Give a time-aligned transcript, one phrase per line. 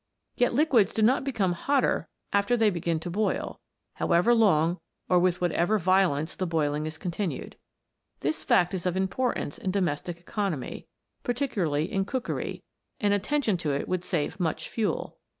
[0.35, 3.59] Yet liquids do not become hotter after they begin to boil,
[3.97, 7.55] however long or with whatever violence the boiling is continued.
[8.21, 10.87] This fact is of importance in domestic economy,
[11.23, 12.63] particu larly in cookery,
[12.99, 15.19] and attention to it would save much fuel.